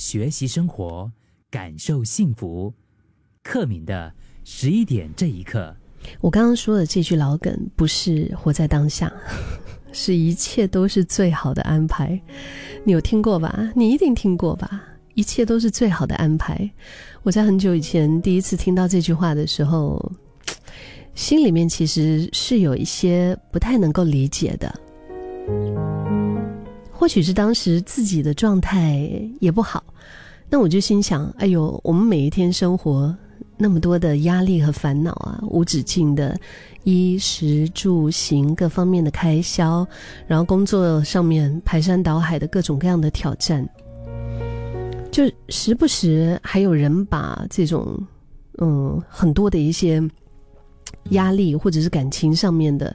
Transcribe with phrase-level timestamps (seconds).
[0.00, 1.12] 学习生活，
[1.50, 2.72] 感受幸福。
[3.42, 4.10] 克敏的
[4.44, 5.76] 十一点这一刻，
[6.22, 9.12] 我刚刚说的这句老梗，不是活在当下，
[9.92, 12.18] 是一切都是最好的安排。
[12.82, 13.70] 你有听过吧？
[13.76, 14.82] 你一定听过吧？
[15.12, 16.70] 一切都是最好的安排。
[17.22, 20.10] 我在很久以前第一次听到这句话的时候，
[21.14, 24.74] 心里面其实是有一些不太能够理解的。
[27.00, 29.10] 或许是当时自己的状态
[29.40, 29.82] 也不好，
[30.50, 33.16] 那我就心想：哎呦，我们每一天生活
[33.56, 36.38] 那么多的压力和烦恼啊，无止境的
[36.84, 39.88] 衣食住行各方面的开销，
[40.26, 43.66] 然后工作上面排山倒海的各种各样的挑战，
[45.10, 47.98] 就时不时还有人把这种
[48.58, 50.02] 嗯很多的一些
[51.12, 52.94] 压力或者是感情上面的。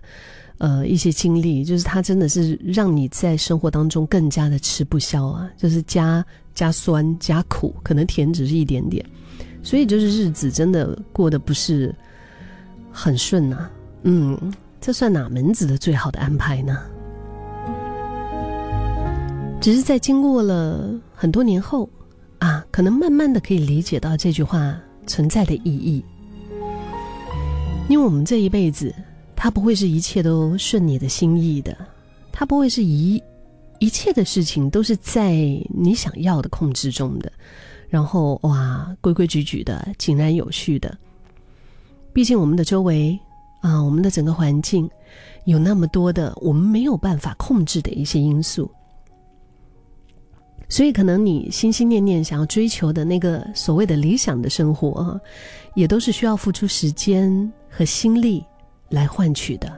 [0.58, 9.06] 呃，一些经历，就是它真的是让你在生活当中更加的吃不消啊，就是加加酸加苦，可能甜只是一点点，
[9.62, 11.94] 所以就是日子真的过得不是
[12.90, 13.70] 很顺呐。
[14.04, 16.80] 嗯，这算哪门子的最好的安排呢？
[19.60, 21.90] 只是在经过了很多年后
[22.40, 24.74] 啊，可能慢慢的可以理解到这句话
[25.06, 26.06] 存在的意义，
[27.90, 28.96] 因为我们这一辈子。
[29.46, 31.78] 他不会是一切都顺你的心意的，
[32.32, 33.22] 他不会是一
[33.78, 35.34] 一切的事情都是在
[35.70, 37.32] 你想要的控制中的，
[37.88, 40.98] 然后哇规规矩矩的井然有序的。
[42.12, 43.20] 毕竟我们的周围
[43.62, 44.90] 啊，我们的整个环境
[45.44, 48.68] 有那么多的我们没有办法控制的一些因素，
[50.68, 55.22] 所以可能你心心念念想要追求的那个所谓的理想的生活，
[55.76, 58.44] 也都是需要付出时间和心力。
[58.90, 59.72] 来换取的。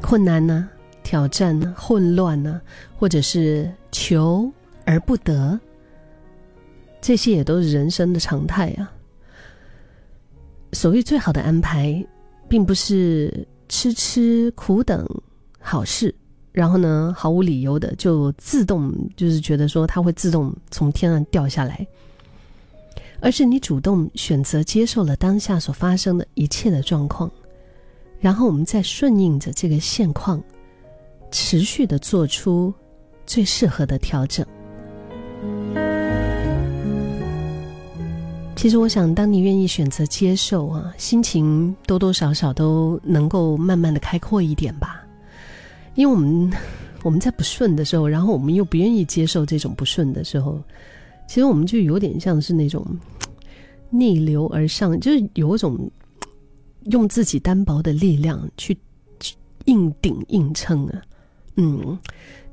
[0.00, 0.68] 困难呢、
[1.02, 2.60] 挑战呢、混乱呢，
[2.96, 4.50] 或者是求
[4.84, 5.58] 而不得，
[7.00, 8.90] 这些也都是人生的常态啊。
[10.72, 12.04] 所谓最好的安排，
[12.48, 15.06] 并不是吃吃苦等
[15.60, 16.14] 好事，
[16.52, 21.86] 然后呢毫无理由的就自动就是觉得说它会自动从天上掉下来。
[23.20, 27.30] 而是你主动选择接受了当下所发生的一切的状况，
[28.20, 30.42] 然后我们再顺应着这个现况，
[31.30, 32.72] 持续的做出
[33.26, 34.46] 最适合的调整。
[38.54, 45.04] 其实我想，当你愿意选择接受啊，心情多多少少都能够慢慢的开阔一点吧。
[45.94, 46.52] 因为我们
[47.04, 50.60] 我们在不顺的时候，然后我们又不愿意接受这种不顺的时候。
[51.28, 52.84] 其实我们就有点像是那种
[53.90, 55.78] 逆流而上，就是有一种
[56.86, 58.76] 用自己单薄的力量去
[59.66, 61.02] 硬顶硬撑啊，
[61.56, 61.96] 嗯。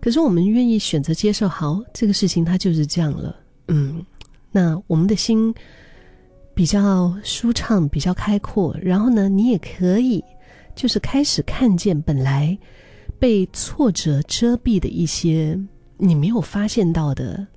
[0.01, 3.35] 可是我们愿意选择接受，好，这个事情它就是这样了，
[3.69, 4.05] 嗯。
[4.51, 5.53] 那我们的心
[6.53, 10.23] 比较舒畅，比较开阔，然后呢，你也可以
[10.75, 12.57] 就是开始看见本来
[13.17, 15.57] 被挫折遮蔽的一些
[15.97, 17.47] 你没有发现到的。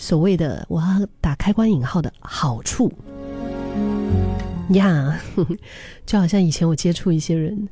[0.00, 2.90] 所谓的我要打开关引号的好处
[4.70, 5.20] 呀，
[6.06, 7.68] 就好像以前我接触一些人，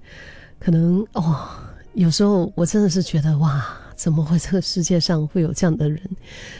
[0.61, 1.49] 可能哦，
[1.95, 3.65] 有时候我真的是觉得哇，
[3.97, 5.99] 怎么会这个世界上会有这样的人？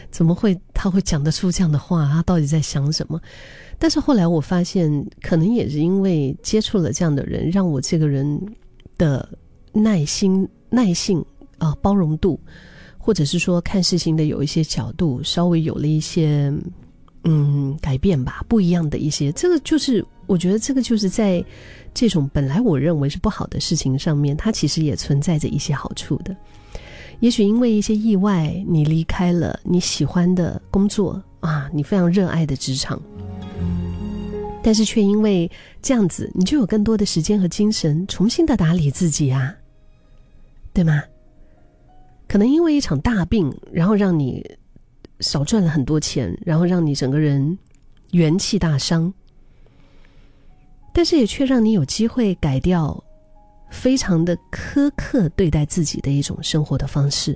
[0.09, 2.09] 怎么会他会讲得出这样的话？
[2.11, 3.21] 他到底在想什么？
[3.77, 8.41] 但是后来我发现，可能也是因为接触了这样的人，让我这个人
[8.97, 9.29] 的
[9.71, 11.23] 耐心、耐性
[11.59, 12.39] 啊，包容度。
[12.99, 16.53] 或者是说看事情的有一些角度稍微有了一些
[17.23, 21.43] 嗯改变吧，不一样的一些，这个就是我觉得这个就是在
[21.93, 26.35] 这种本来我认为是不好的事情上面，它其实也存在着一些好处的。
[27.19, 33.01] 也许因为一些意外，你离开了你喜欢的工作啊，你非常热爱的职场，
[34.63, 35.49] 但是却因为
[35.81, 39.53] 这样子，你就有更多的时间和精神重新的打理自己啊，
[40.71, 41.03] 对吗？
[42.29, 44.45] 可能因为一场大病，然后让你
[45.19, 47.57] 少赚了很多钱，然后让你整个人
[48.11, 49.11] 元气大伤，
[50.93, 53.03] 但是也却让你有机会改掉
[53.71, 57.35] 非常的苛刻对待自己的一种生活的方式。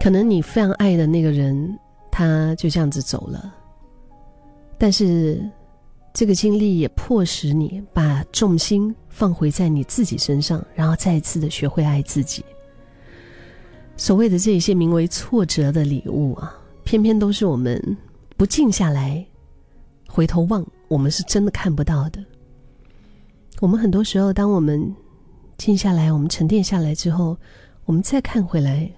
[0.00, 1.78] 可能你非常爱的那个人，
[2.10, 3.54] 他就这样子走了，
[4.78, 5.46] 但是。
[6.12, 12.44] 这个经历也迫使你把重心放回在你自己身上，然后再一次的学会爱自己。
[13.96, 16.52] 所谓的这一些名为挫折的礼物啊，
[16.84, 17.96] 偏偏都是我们
[18.36, 19.24] 不静下来
[20.08, 22.24] 回头望，我们是真的看不到的。
[23.60, 24.94] 我们很多时候，当我们
[25.58, 27.36] 静下来，我们沉淀下来之后，
[27.84, 28.90] 我们再看回来，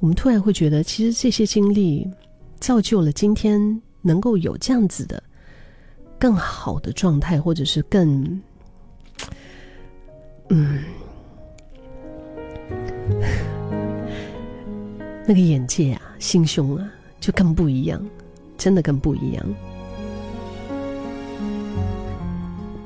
[0.00, 2.06] 我们突然会觉得，其实这些经历
[2.58, 5.22] 造就了今天能够有这样子的
[6.18, 8.40] 更好的状态，或者是更，
[10.48, 10.82] 嗯，
[15.26, 16.90] 那个眼界啊，心胸啊，
[17.20, 18.04] 就更不一样，
[18.56, 19.46] 真的更不一样。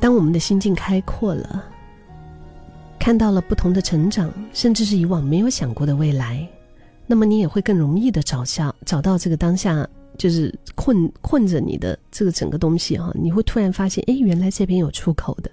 [0.01, 1.65] 当我们的心境开阔了。
[3.03, 6.47] 看到了不同的成长，甚至是以往没有想过的未来，
[7.07, 9.89] 那么你也会更容易的找下找到这个当下
[10.21, 15.51] 就是困困着你的这个整个东西哈，你会突然发现，哎，原来这边有出口的，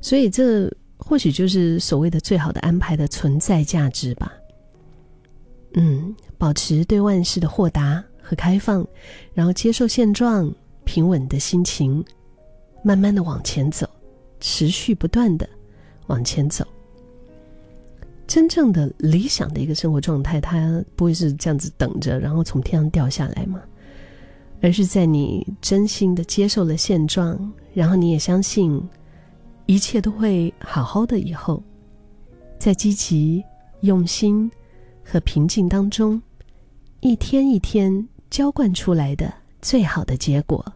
[0.00, 4.32] 所以这或许就是所谓的最好的安排的存在价值吧。
[5.74, 8.86] 嗯，保持对万事的豁达和开放，
[9.34, 10.48] 然后接受现状，
[10.84, 12.04] 平稳的心情，
[12.84, 13.90] 慢慢的往前走，
[14.38, 15.48] 持续不断的。
[16.06, 16.66] 往前走，
[18.26, 23.62] 真正的理想的一个生活状态，它不会是这样子等着，然后从天上掉下来嘛，
[24.62, 28.80] 而是在你真心的接受了现状，然后你也相信
[29.66, 31.18] 一切都会好好的。
[31.18, 31.62] 以后，
[32.58, 33.42] 在积极、
[33.80, 34.50] 用心
[35.04, 36.20] 和平静当中，
[37.00, 40.72] 一天一天浇灌出来的最好的结果，